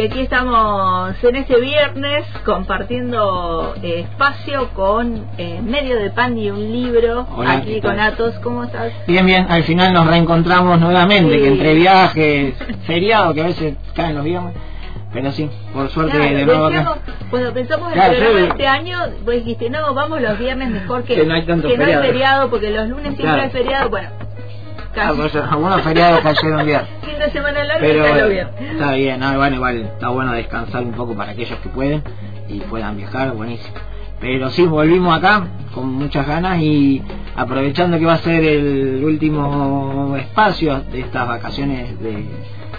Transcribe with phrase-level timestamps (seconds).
[0.00, 6.48] Y aquí estamos en este viernes compartiendo eh, espacio con eh, Medio de Pan y
[6.50, 7.26] un libro.
[7.36, 8.00] Hola, aquí ¿qué con?
[8.00, 8.94] Atos, ¿cómo estás?
[9.06, 11.40] Bien, bien, al final nos reencontramos nuevamente, Sí.
[11.42, 12.54] que entre viajes,
[12.86, 14.54] feriados, que a veces caen los viernes,
[15.12, 16.94] pero sí, por suerte Claro, de nuevo acá.
[17.28, 21.04] cuando pensamos en el programa yo- este año, vos dijiste, no, vamos los viernes mejor
[21.04, 22.04] que, Que no hay tanto que no feriado.
[22.04, 23.42] feriado, porque los lunes siempre Claro.
[23.42, 23.90] hay feriado.
[23.90, 24.08] Bueno,
[24.94, 25.38] casi.
[25.38, 26.80] algunos feriados cayeron bien.
[27.02, 28.48] fin de semana largo Pero bien.
[28.72, 32.02] está bien, no, bueno, igual está bueno descansar un poco para aquellos que pueden
[32.48, 33.74] y puedan viajar, buenísimo.
[34.20, 37.02] Pero sí, volvimos acá con muchas ganas y
[37.36, 42.24] aprovechando que va a ser el último espacio de estas vacaciones de,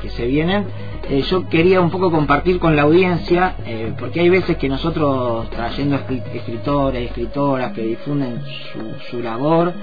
[0.03, 0.65] que se vienen,
[1.09, 5.49] eh, yo quería un poco compartir con la audiencia, eh, porque hay veces que nosotros
[5.49, 9.73] trayendo escri- escritores, escritoras que difunden su, su labor,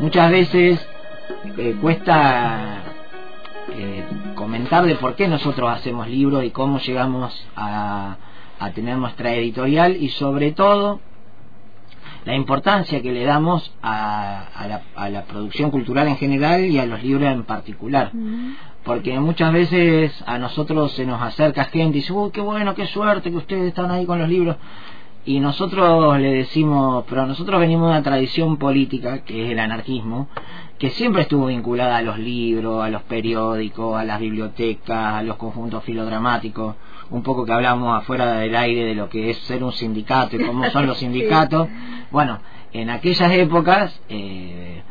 [0.00, 0.86] muchas veces
[1.56, 2.82] eh, cuesta
[3.72, 8.16] eh, comentar de por qué nosotros hacemos libros y cómo llegamos a,
[8.58, 11.00] a tener nuestra editorial y sobre todo
[12.24, 16.78] la importancia que le damos a, a la, a la producción cultural en general y
[16.78, 18.12] a los libros en particular.
[18.84, 22.86] Porque muchas veces a nosotros se nos acerca gente y dice, uy, qué bueno, qué
[22.86, 24.56] suerte que ustedes están ahí con los libros.
[25.26, 30.28] Y nosotros le decimos, pero nosotros venimos de una tradición política, que es el anarquismo,
[30.78, 35.36] que siempre estuvo vinculada a los libros, a los periódicos, a las bibliotecas, a los
[35.36, 36.74] conjuntos filodramáticos,
[37.10, 40.44] un poco que hablamos afuera del aire de lo que es ser un sindicato y
[40.44, 41.68] cómo son los sindicatos.
[42.10, 42.38] Bueno,
[42.72, 44.82] en aquellas épocas, eh,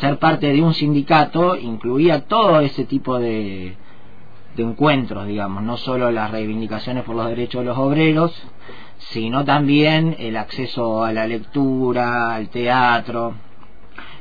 [0.00, 3.74] ser parte de un sindicato incluía todo ese tipo de,
[4.56, 8.32] de encuentros, digamos, no solo las reivindicaciones por los derechos de los obreros,
[8.98, 13.34] sino también el acceso a la lectura, al teatro,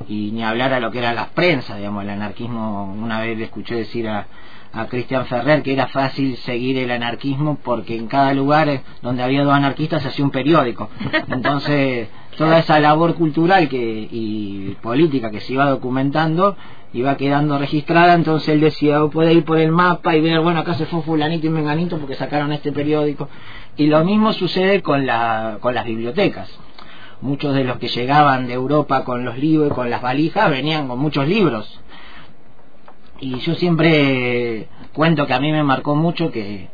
[0.08, 3.46] y ni hablar a lo que eran las prensas, digamos, el anarquismo, una vez le
[3.46, 4.28] escuché decir a,
[4.74, 9.44] a Cristian Ferrer que era fácil seguir el anarquismo porque en cada lugar donde había
[9.44, 10.90] dos anarquistas se hacía un periódico.
[11.30, 16.56] Entonces, toda esa labor cultural que, y política que se iba documentando
[16.96, 20.60] iba quedando registrada, entonces él decía, "Oh, puede ir por el mapa y ver, bueno,
[20.60, 23.30] acá se fue fulanito y menganito porque sacaron este periódico.
[23.78, 26.56] Y lo mismo sucede con, la, con las bibliotecas
[27.24, 31.00] muchos de los que llegaban de Europa con los libros, con las valijas, venían con
[31.00, 31.80] muchos libros.
[33.20, 36.68] Y yo siempre cuento que a mí me marcó mucho que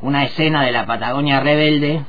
[0.00, 2.04] una escena de la Patagonia rebelde,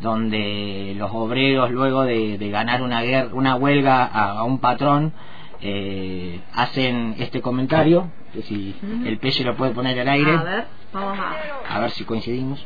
[0.00, 5.12] donde los obreros luego de, de ganar una guerra, una huelga a, a un patrón,
[5.60, 8.74] eh, hacen este comentario, que si
[9.04, 11.76] el peche lo puede poner al aire, A ver, vamos a...
[11.76, 12.64] a ver si coincidimos.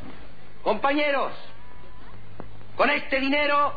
[0.63, 1.33] Compañeros,
[2.77, 3.73] con este dinero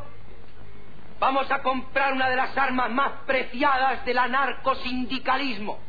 [1.20, 5.80] vamos a comprar una de las armas más preciadas del anarcosindicalismo.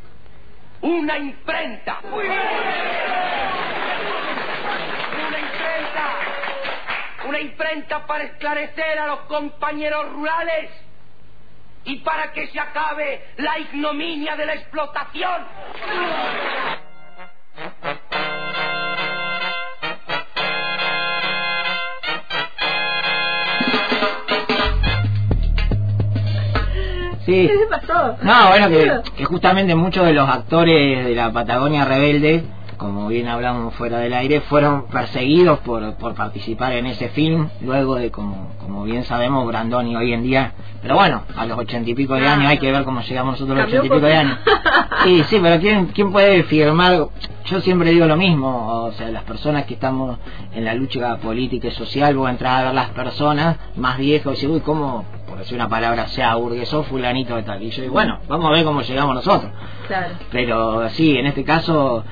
[0.81, 1.99] Una imprenta.
[7.28, 10.71] Una imprenta para esclarecer a los compañeros rurales
[11.84, 15.44] y para que se acabe la ignominia de la explotación.
[27.27, 27.47] Sí.
[27.47, 28.17] ¿Qué pasó?
[28.22, 32.43] No, bueno, que, que justamente muchos de los actores de la Patagonia Rebelde,
[32.78, 37.97] como bien hablamos fuera del aire, fueron perseguidos por, por participar en ese film, luego
[37.97, 41.94] de, como, como bien sabemos, Brandoni hoy en día, pero bueno, a los ochenta y
[41.94, 44.17] pico de años, hay que ver cómo llegamos nosotros a los ochenta y pico de
[44.17, 44.38] años.
[45.05, 47.09] Sí, sí, pero ¿quién, ¿quién puede firmar?
[47.47, 50.19] Yo siempre digo lo mismo, o sea, las personas que estamos
[50.55, 54.31] en la lucha política y social, vos entrar a ver las personas más viejas y
[54.37, 57.62] decís, uy, ¿cómo, por decir una palabra, sea burguesó fulanito de tal?
[57.62, 59.50] Y yo digo, bueno, vamos a ver cómo llegamos nosotros.
[59.87, 60.15] Claro.
[60.31, 62.05] Pero sí, en este caso,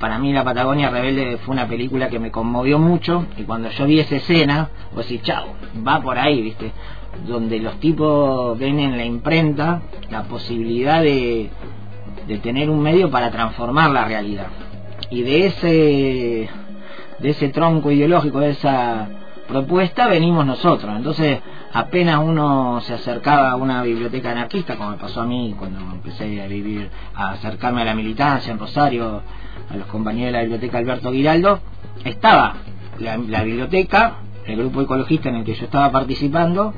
[0.00, 3.84] para mí La Patagonia Rebelde fue una película que me conmovió mucho y cuando yo
[3.84, 5.48] vi esa escena, vos decís, chao,
[5.86, 6.72] va por ahí, ¿viste?
[7.28, 11.50] Donde los tipos ven en la imprenta la posibilidad de,
[12.26, 14.46] de tener un medio para transformar la realidad.
[15.10, 16.48] Y de ese,
[17.18, 19.06] de ese tronco ideológico, de esa
[19.50, 20.94] propuesta, venimos nosotros.
[20.96, 21.40] Entonces,
[21.72, 26.40] apenas uno se acercaba a una biblioteca anarquista, como me pasó a mí cuando empecé
[26.40, 29.22] a vivir, a acercarme a la militancia en Rosario,
[29.70, 31.60] a los compañeros de la biblioteca Alberto Giraldo,
[32.04, 32.54] estaba
[32.98, 34.14] la, la biblioteca,
[34.46, 36.72] el grupo ecologista en el que yo estaba participando,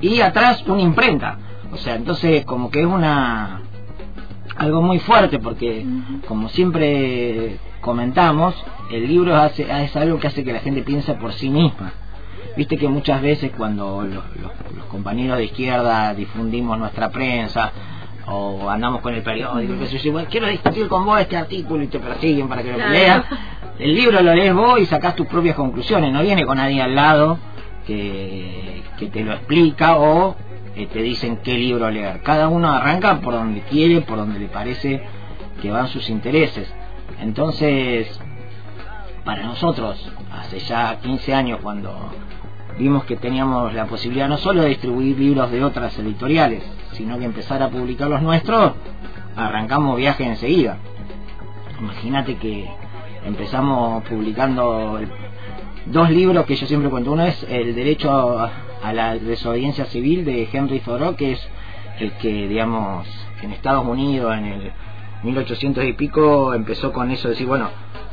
[0.00, 1.38] y atrás una imprenta.
[1.72, 3.62] O sea, entonces como que es una
[4.56, 5.84] algo muy fuerte porque
[6.26, 8.54] como siempre comentamos,
[8.90, 11.92] el libro hace, es algo que hace que la gente piense por sí misma.
[12.56, 17.70] Viste que muchas veces cuando los, los- los compañeros de izquierda difundimos nuestra prensa
[18.28, 19.74] o andamos con el periódico,
[20.12, 22.92] bueno, quiero discutir con vos este artículo y te persiguen para que lo Claro.
[22.92, 23.24] leas.
[23.78, 26.94] el libro lo lees vos y sacás tus propias conclusiones, no viene con nadie al
[26.94, 27.38] lado
[27.86, 30.34] que, que te lo explica o
[30.74, 32.20] eh, te dicen qué libro leer.
[32.22, 35.02] Cada uno arranca por donde quiere, por donde le parece
[35.62, 36.72] que van sus intereses.
[37.20, 38.18] Entonces,
[39.24, 42.10] para nosotros, hace ya 15 años cuando
[42.78, 46.62] vimos que teníamos la posibilidad no solo de distribuir libros de otras editoriales,
[46.92, 48.72] sino que empezar a publicar los nuestros,
[49.36, 50.78] arrancamos viaje enseguida.
[51.80, 52.68] Imagínate que
[53.24, 55.00] empezamos publicando
[55.86, 57.12] dos libros que yo siempre cuento.
[57.12, 61.48] Uno es El derecho a, la desobediencia civil de Henry Thoreau, que es
[61.98, 63.06] el que, digamos,
[63.42, 64.72] en Estados Unidos en el
[65.24, 67.68] 1800 y pico empezó con eso de decir, bueno,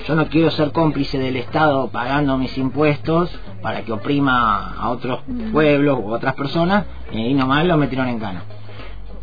[0.08, 3.30] yo no quiero ser cómplice del Estado pagando mis impuestos
[3.62, 5.52] para que oprima a otros mm.
[5.52, 8.44] pueblos u otras personas, y nomás lo metieron en cana.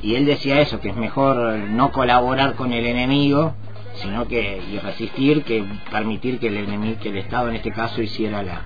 [0.03, 1.37] Y él decía eso, que es mejor
[1.71, 3.55] no colaborar con el enemigo,
[3.97, 8.01] sino que y resistir que permitir que el enemigo, que el Estado en este caso
[8.01, 8.63] hiciera la,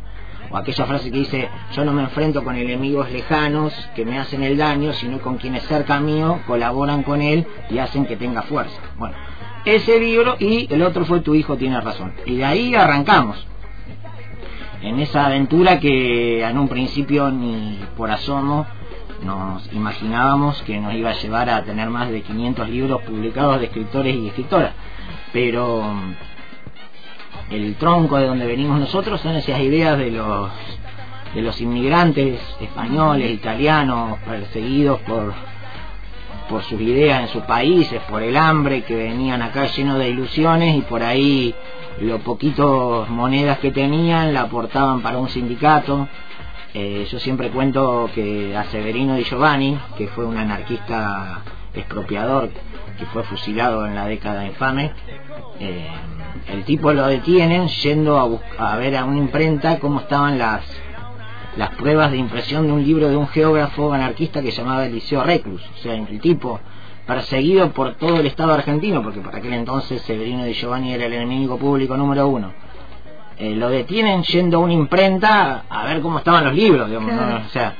[0.50, 4.42] o aquella frase que dice yo no me enfrento con enemigos lejanos que me hacen
[4.42, 8.78] el daño sino con quienes cerca mío colaboran con él y hacen que tenga fuerza
[8.98, 9.16] bueno
[9.64, 12.12] ese libro y el otro fue tu hijo tiene razón.
[12.26, 13.46] Y de ahí arrancamos.
[14.82, 18.66] En esa aventura que en un principio ni por asomo
[19.22, 23.66] nos imaginábamos que nos iba a llevar a tener más de 500 libros publicados de
[23.66, 24.72] escritores y escritoras.
[25.32, 25.82] Pero
[27.50, 30.50] el tronco de donde venimos nosotros son esas ideas de los
[31.34, 35.34] de los inmigrantes españoles, italianos, perseguidos por
[36.48, 40.76] por sus ideas en sus países, por el hambre que venían acá llenos de ilusiones
[40.76, 41.54] y por ahí
[42.00, 46.08] lo poquitos monedas que tenían la aportaban para un sindicato.
[46.74, 51.42] Eh, yo siempre cuento que a Severino Di Giovanni, que fue un anarquista
[51.72, 52.50] expropiador
[52.98, 54.92] que fue fusilado en la década infame,
[55.60, 55.88] eh,
[56.48, 60.62] el tipo lo detienen yendo a, a ver a una imprenta cómo estaban las
[61.56, 65.62] las pruebas de impresión de un libro de un geógrafo anarquista que llamaba Eliseo Reclus,
[65.62, 66.60] o sea, el tipo
[67.06, 71.12] perseguido por todo el Estado argentino, porque por aquel entonces Severino de Giovanni era el
[71.12, 72.52] enemigo público número uno.
[73.36, 77.12] Eh, lo detienen yendo a una imprenta a ver cómo estaban los libros, digamos,
[77.46, 77.74] o sea,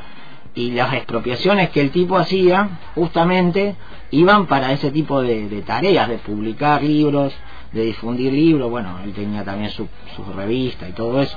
[0.54, 3.74] y las expropiaciones que el tipo hacía, justamente,
[4.10, 7.32] iban para ese tipo de tareas, de publicar libros,
[7.72, 11.36] de difundir libros, bueno, él tenía también su, su revista y todo eso.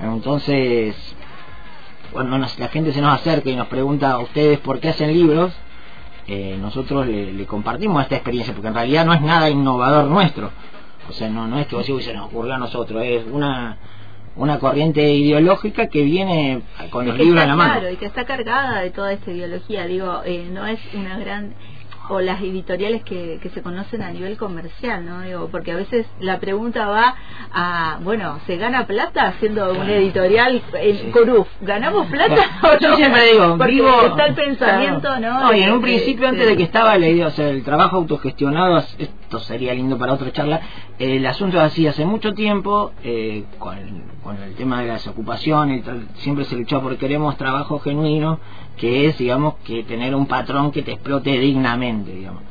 [0.00, 0.96] Entonces,
[2.12, 5.52] cuando la gente se nos acerca y nos pregunta a ustedes por qué hacen libros,
[6.26, 10.50] eh, nosotros le, compartimos esta experiencia, porque en realidad no es nada innovador nuestro.
[11.08, 13.78] O sea, no, no es que se nos ocurrió a nosotros, es una
[14.36, 17.72] una corriente ideológica que viene con los libros en la mano.
[17.72, 19.86] Claro, y que está cargada de toda esta ideología.
[19.86, 21.54] Digo, eh, no es una gran
[22.08, 25.22] o las editoriales que, que se conocen a nivel comercial, ¿no?
[25.22, 27.14] Digo, porque a veces la pregunta va
[27.52, 31.48] a, bueno, ¿se gana plata haciendo un editorial en Coruf?
[31.60, 32.78] ¿Ganamos plata o no?
[32.80, 35.40] Yo siempre digo, porque vivo, está el pensamiento, ¿no?
[35.40, 38.82] No, y en un principio, antes de que estaba leído, o sea, el trabajo autogestionado,
[39.26, 40.60] esto sería lindo para otra charla,
[41.00, 43.76] el asunto es así, hace mucho tiempo, eh, con,
[44.22, 45.82] con, el tema de la desocupación,
[46.18, 48.38] siempre se luchó porque queremos trabajo genuino,
[48.76, 52.42] que es, digamos, que tener un patrón que te explote dignamente, digamos,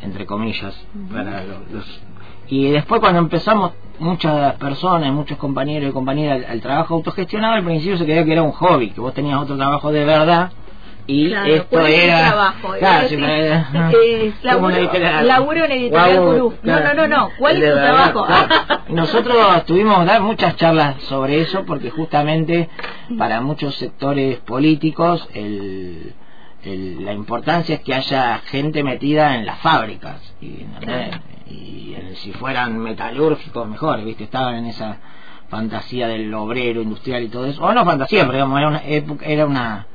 [0.00, 0.80] entre comillas,
[1.12, 2.00] para los,
[2.46, 7.98] y después cuando empezamos muchas personas, muchos compañeros y compañeras al, trabajo autogestionado, al principio
[7.98, 10.52] se creía que era un hobby, que vos tenías otro trabajo de verdad
[11.06, 14.76] y esto era trabajo claro, sí, es, laburo,
[15.22, 17.30] laburo en editorial wow, no no no no.
[17.38, 18.26] ¿cuál es tu trabajo?
[18.88, 22.68] nosotros tuvimos dar muchas charlas sobre eso porque justamente
[23.18, 26.14] para muchos sectores políticos el,
[26.62, 30.66] el, la importancia es que haya gente metida en las fábricas y,
[31.48, 34.98] y si fueran metalúrgicos mejor viste estaban en esa
[35.48, 37.62] fantasía del obrero industrial y todo eso.
[37.62, 39.86] O no fantasía pero digamos, era una época era una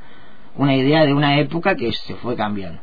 [0.58, 2.80] una idea de una época que se fue cambiando.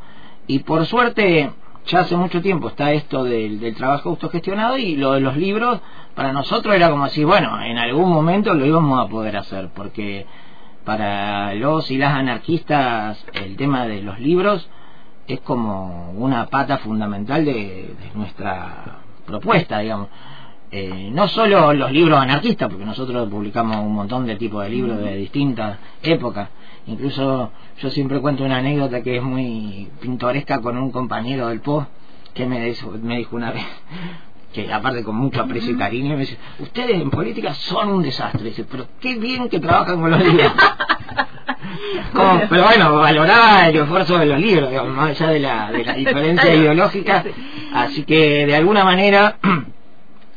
[0.47, 1.51] Y por suerte,
[1.87, 5.81] ya hace mucho tiempo está esto del, del trabajo autogestionado y lo de los libros,
[6.15, 10.27] para nosotros era como así, bueno, en algún momento lo íbamos a poder hacer, porque
[10.85, 14.69] para los y las anarquistas el tema de los libros
[15.27, 20.09] es como una pata fundamental de, de nuestra propuesta, digamos.
[20.77, 24.99] Eh, no solo los libros anarquistas, porque nosotros publicamos un montón de tipos de libros
[24.99, 26.49] de distintas épocas,
[26.87, 31.87] Incluso yo siempre cuento una anécdota que es muy pintoresca con un compañero del PO
[32.35, 33.65] que me, dijo, me dijo una vez,
[34.53, 38.43] que aparte con mucho aprecio y cariño, me dice, ustedes en política son un desastre,
[38.43, 40.53] dice, pero qué bien que trabajan con los libros.
[42.51, 46.53] pero bueno, valoraba el esfuerzo de los libros, más allá de la, de la diferencia
[46.53, 47.25] ideológica,
[47.73, 49.37] así que de alguna manera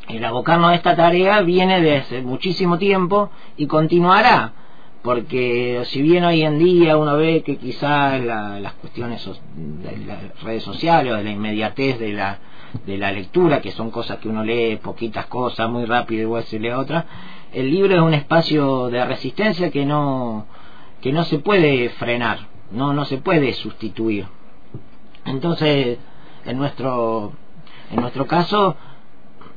[0.08, 4.52] el abocarnos a esta tarea viene desde muchísimo tiempo y continuará
[5.02, 9.24] porque si bien hoy en día uno ve que quizás las cuestiones
[9.54, 12.38] de las redes sociales o de la inmediatez de la
[12.84, 16.42] de la lectura que son cosas que uno lee poquitas cosas muy rápido y luego
[16.46, 17.06] se lee otra
[17.52, 20.46] el libro es un espacio de resistencia que no
[21.00, 24.26] que no se puede frenar no no se puede sustituir.
[25.24, 25.98] Entonces
[26.44, 27.32] en nuestro
[27.90, 28.76] en nuestro caso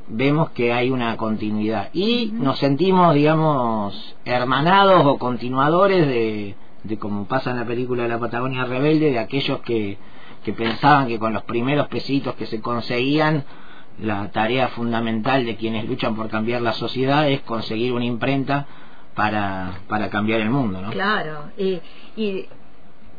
[0.08, 7.26] vemos que hay una continuidad y nos sentimos digamos hermanados o continuadores de, de como
[7.26, 9.98] pasa en la película de la Patagonia Rebelde de aquellos que,
[10.44, 13.44] que pensaban que con los primeros pesitos que se conseguían
[14.00, 18.66] la tarea fundamental de quienes luchan por cambiar la sociedad es conseguir una imprenta
[19.14, 20.90] para, para cambiar el mundo ¿no?
[20.90, 21.80] claro y,
[22.16, 22.46] y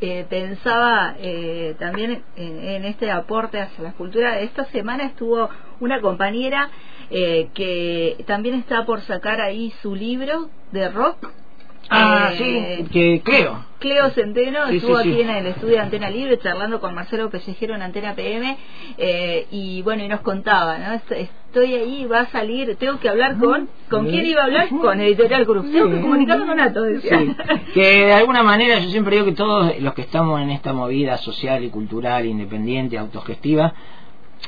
[0.05, 4.41] eh, pensaba eh, también en, este aporte hacia la cultura.
[4.41, 6.69] Esta semana estuvo una compañera
[7.10, 11.31] eh, que también está por sacar ahí su libro de rock
[11.90, 13.66] Ah, sí, eh, que Cleo.
[13.80, 17.82] Cleo Centeno estuvo aquí en el estudio de Antena Libre charlando con Marcelo Pellejero en
[17.82, 18.58] Antena PM
[18.98, 20.94] eh, y bueno, y nos contaba, ¿no?
[20.94, 23.68] Estoy ahí, va a salir, tengo que hablar con...
[23.90, 24.70] ¿Con quién iba a hablar?
[24.70, 25.70] Con Editorial Cruz.
[25.70, 27.20] Tengo que comunicarme con Ato, decía.
[27.74, 31.18] Que de alguna manera yo siempre digo que todos los que estamos en esta movida
[31.18, 33.74] social y cultural, independiente, autogestiva,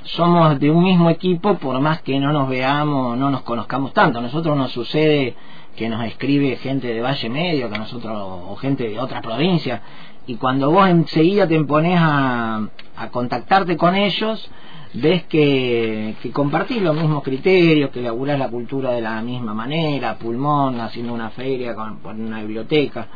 [0.03, 4.19] somos de un mismo equipo por más que no nos veamos, no nos conozcamos tanto.
[4.19, 5.35] A nosotros nos sucede
[5.75, 9.81] que nos escribe gente de Valle Medio, que nosotros, o gente de otra provincia,
[10.27, 14.49] y cuando vos enseguida te pones a, a contactarte con ellos,
[14.93, 20.17] ves que, que compartís los mismos criterios, que laburás la cultura de la misma manera,
[20.17, 23.07] pulmón, haciendo una feria con, una biblioteca,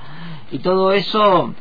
[0.52, 1.54] y todo eso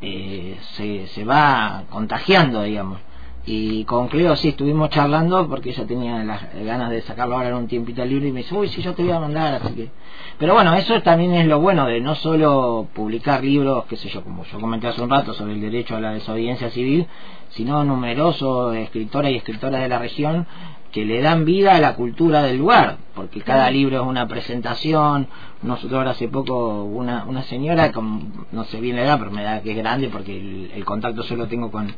[0.00, 3.05] eh, se, se va contagiando, digamos
[3.48, 7.54] y con Cleo sí estuvimos charlando porque ella tenía las ganas de sacarlo ahora en
[7.54, 9.90] un tiempito libre y me dice, uy, sí, yo te voy a mandar, así que...
[10.36, 14.22] Pero bueno, eso también es lo bueno de no solo publicar libros, qué sé yo,
[14.22, 17.06] como yo comenté hace un rato sobre el derecho a la desobediencia civil,
[17.50, 20.46] sino numerosos escritores y escritoras de la región
[20.90, 25.28] que le dan vida a la cultura del lugar, porque cada libro es una presentación.
[25.62, 29.42] Nosotros ahora hace poco una, una señora, con, no sé bien la edad, pero me
[29.42, 31.92] da que es grande porque el, el contacto solo tengo con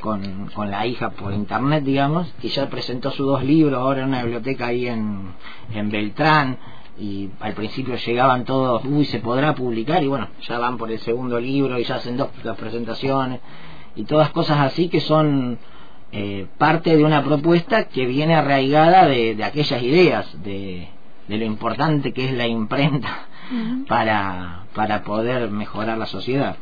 [0.00, 4.08] con, con la hija por internet, digamos, y ya presentó sus dos libros ahora en
[4.08, 5.32] una biblioteca ahí en,
[5.72, 6.58] en Beltrán,
[6.98, 10.98] y al principio llegaban todos, uy, se podrá publicar, y bueno, ya van por el
[10.98, 12.28] segundo libro y ya hacen dos
[12.58, 13.40] presentaciones,
[13.96, 15.58] y todas cosas así que son
[16.12, 20.88] eh, parte de una propuesta que viene arraigada de, de aquellas ideas, de,
[21.28, 23.26] de lo importante que es la imprenta
[23.88, 26.56] para, para poder mejorar la sociedad.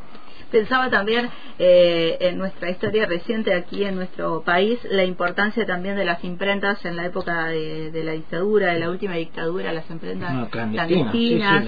[0.50, 1.28] Pensaba también
[1.58, 6.82] eh, en nuestra historia reciente aquí en nuestro país, la importancia también de las imprentas
[6.86, 11.66] en la época de, la dictadura, de la última dictadura, las imprentas clandestinas,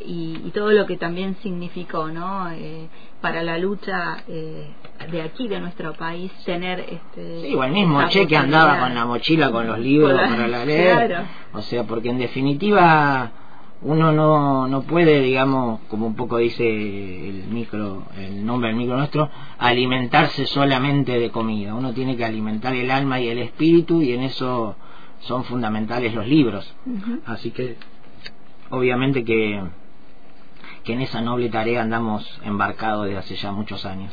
[0.00, 2.50] y, todo lo que también significó, ¿no?
[2.52, 2.88] Eh,
[3.20, 4.68] para la lucha eh,
[5.10, 7.42] de aquí, de nuestro país, tener este.
[7.42, 11.22] Sí, el mismo Che que andaba con la mochila con los libros para la leer.
[11.52, 13.32] O sea, porque en definitiva
[13.82, 18.96] uno no, no puede, digamos, como un poco dice el micro, el nombre del micro
[18.96, 21.74] nuestro, alimentarse solamente de comida.
[21.74, 24.74] Uno tiene que alimentar el alma y el espíritu y en eso
[25.20, 26.74] son fundamentales los libros.
[27.24, 27.76] Así que,
[28.70, 29.62] obviamente que,
[30.82, 34.12] que en esa noble tarea andamos embarcados desde hace ya muchos años.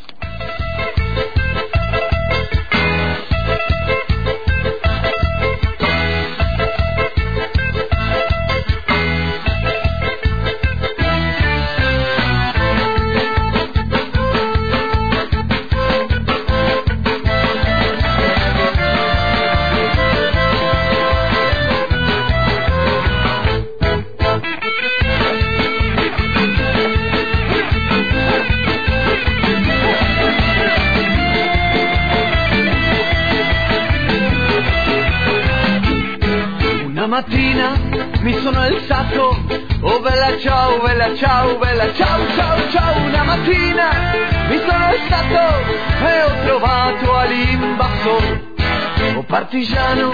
[49.45, 50.11] Partigiano,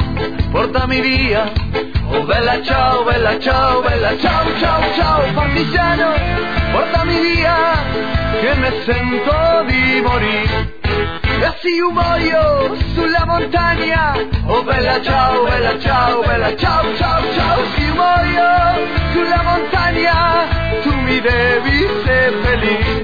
[0.51, 1.49] portami via,
[2.09, 6.11] oh bella ciao, bella ciao, bella ciao, ciao, ciao, partigiano,
[6.73, 7.55] portami via,
[8.41, 10.79] che mi sento di morire.
[11.61, 14.13] Sì, un muoio sulla montagna
[14.47, 17.59] Oh bella ciao, bella ciao, bella ciao, ciao, ciao.
[17.75, 20.47] Sì, muoio sulla montagna
[20.81, 23.00] Tu mi devi seppellire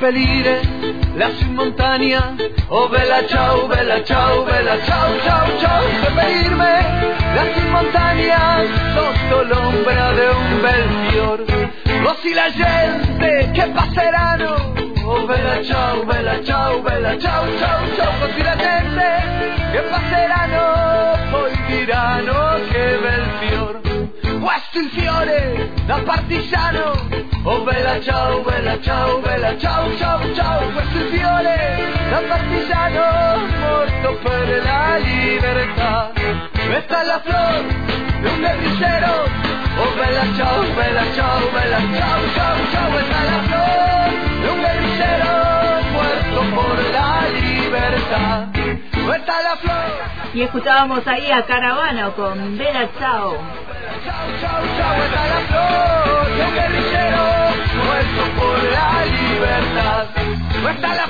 [0.00, 0.62] repelire
[1.14, 2.34] lassù in montagna.
[2.68, 8.64] Oh bella ciao, bella ciao, bella ciao, ciao, ciao, repelirme lassù in montagna
[8.94, 11.44] sotto l'ombra de un bel fior.
[12.02, 14.72] Così la gente che passeranno.
[15.04, 19.04] Oh bella ciao, bella ciao, bella ciao, ciao, ciao, così la gente
[19.72, 23.89] che passeranno poi diranno che bel fior.
[24.40, 26.94] Questo il fiore da partigiano.
[27.44, 30.70] Oh bella ciao, bella ciao, bella ciao, ciao, ciao.
[30.70, 36.12] Questo il fiore da partigiano morto per la libertà.
[36.52, 37.64] Questa è la flor
[38.20, 39.28] di un guerrillero.
[39.76, 42.90] Oh bella ciao, bella ciao, bella ciao, ciao, ciao.
[42.90, 45.32] Questa è la flor de un guerrillero
[45.92, 48.59] muerto por la libertad.
[50.34, 53.36] Y escuchábamos ahí a Caravano con Bella Chao.
[54.04, 54.94] Chao, chao, chao,
[60.68, 61.06] esta es la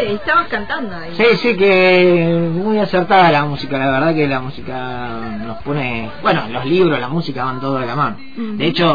[0.00, 1.10] Sí, estabas cantando ahí.
[1.14, 6.48] Sí, sí, que muy acertada la música, la verdad que la música nos pone, bueno,
[6.48, 8.16] los libros, la música van todo de la mano.
[8.56, 8.88] De hecho,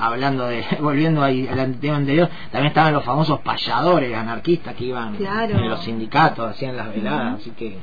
[0.00, 5.14] hablando de, volviendo ahí al tema anterior, también estaban los famosos payadores anarquistas que iban
[5.16, 5.56] Claro.
[5.58, 7.78] en los sindicatos, hacían las veladas, así que...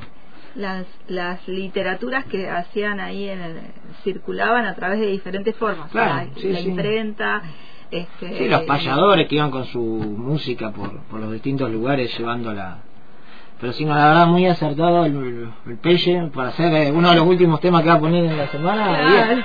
[0.54, 3.60] Las, las literaturas que hacían ahí en el-
[4.04, 5.90] circulaban a través de diferentes formas.
[5.90, 6.68] Claro, la, sí, la sí.
[6.68, 7.42] imprenta,
[7.92, 12.78] este, Sí, los payadores que iban con su música por, por los distintos lugares llevándola.
[13.60, 17.10] Pero sí, no, la verdad, muy acertado el, el, el Pelle para hacer eh, uno
[17.10, 18.98] de los últimos temas que va a poner en la semana.
[18.98, 19.42] Claro.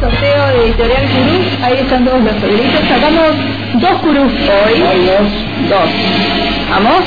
[0.00, 1.64] Sorteo de Editorial Curú.
[1.64, 2.80] Ahí están todos los sobrinitos.
[2.88, 3.36] Sacamos
[3.74, 4.82] dos Curú hoy.
[4.82, 5.68] Hoy dos.
[5.68, 5.90] Dos.
[6.70, 7.04] ¿Vamos?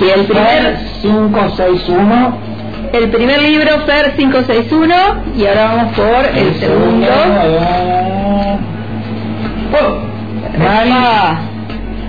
[0.00, 2.49] Y el primer, 561.
[2.92, 4.94] El primer libro, Fer 561.
[5.36, 7.06] Y ahora vamos por el segundo.
[10.58, 11.38] Mari, Ah,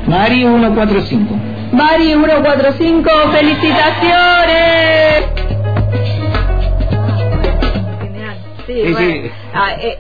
[0.08, 1.36] Mari 145.
[1.72, 5.26] Mari 145, felicitaciones.
[8.02, 8.36] Genial.
[8.68, 8.98] Sí, Sí, bueno.
[9.00, 9.32] sí.
[9.54, 9.98] Ah, eh,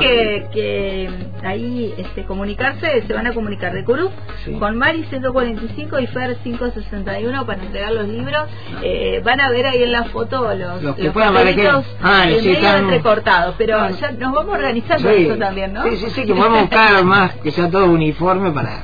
[0.00, 1.08] que, que
[1.44, 4.10] ahí este, comunicarse, se van a comunicar de Curú
[4.44, 4.52] Sí.
[4.54, 8.48] con Mari 145 y Fer 561 para entregar los libros.
[8.82, 12.24] Eh, van a ver ahí en la foto los, Los que los puedan papelitos Ah,
[12.28, 13.90] sí, medio están- entrecortados, pero Ah.
[13.90, 15.22] ya nos vamos organizando Sí.
[15.24, 15.82] eso también, ¿no?
[15.84, 18.82] Sí, sí, sí, que podemos buscar más, que sea todo uniforme para...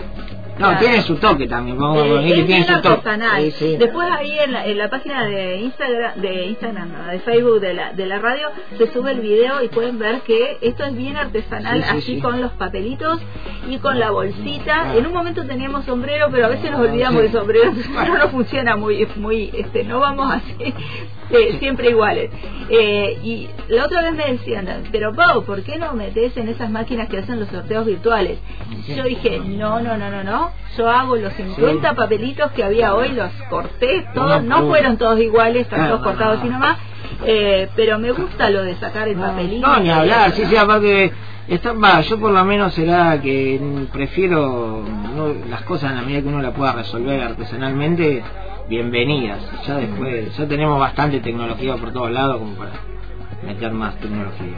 [0.57, 0.79] No, Claro.
[0.79, 3.11] tiene su toque también, vamos a poner que tiene su toque.
[3.41, 3.77] Sí, sí.
[3.77, 7.75] Después ahí en la, en la página de Instagram, de Instagram, no, de Facebook de
[7.75, 11.17] la, de la radio, se sube el video y pueden ver que esto es bien
[11.17, 12.21] artesanal, Sí, sí, así sí.
[12.21, 13.21] con los papelitos
[13.69, 14.83] y con la bolsita.
[14.83, 14.99] Claro.
[14.99, 17.73] En un momento teníamos sombrero, pero a veces nos olvidamos del sombrero,
[18.07, 20.75] no nos funciona muy, muy, este, no vamos así,
[21.31, 22.31] eh, siempre iguales.
[22.69, 26.71] Eh, y la otra vez me decían, pero Pau, ¿por qué no metes en esas
[26.71, 28.39] máquinas que hacen los sorteos virtuales?
[28.87, 31.97] Yo dije, no, no, no, no, no, yo hago los 50 Sí.
[31.97, 36.39] papelitos que había hoy, los corté, todos, no fueron todos iguales, están Claro, todos cortados
[36.41, 36.79] así nomás,
[37.27, 39.67] eh, pero me gusta lo de sacar el papelito.
[39.67, 41.13] No, ni hablar, sí, sí, aparte,
[41.49, 43.61] está, va, yo por lo menos será que
[43.93, 44.83] prefiero
[45.15, 48.23] no, las cosas en la medida que uno la pueda resolver artesanalmente,
[48.69, 49.41] bienvenidas.
[49.67, 52.73] Ya después, ya tenemos bastante tecnología por todos lados como para
[53.45, 54.55] meter más tecnología.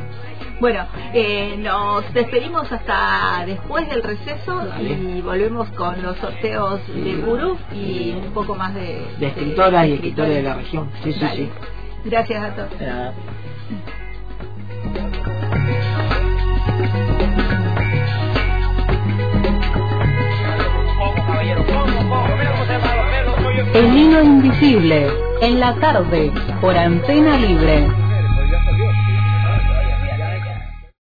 [0.58, 7.58] Bueno, eh, nos despedimos hasta después del receso y volvemos con los sorteos de Guru
[7.74, 9.06] y un poco más de...
[9.18, 10.88] De escritoras y de escritores de la región.
[11.04, 11.50] Sí, sí, sí.
[12.06, 12.80] Gracias a todos.
[12.80, 13.12] Era-
[23.76, 25.06] El hilo invisible,
[25.42, 28.05] en la tarde, por antena libre.